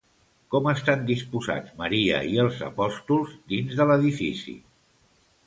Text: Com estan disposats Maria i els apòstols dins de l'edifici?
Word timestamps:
Com 0.53 0.69
estan 0.69 1.03
disposats 1.09 1.75
Maria 1.81 2.23
i 2.31 2.41
els 2.45 2.63
apòstols 2.69 3.37
dins 3.53 3.79
de 3.83 3.89
l'edifici? 3.93 4.59